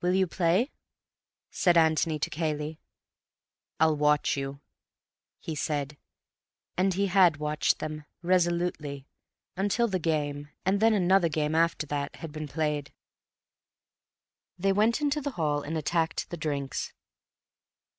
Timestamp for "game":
9.98-10.48, 11.28-11.54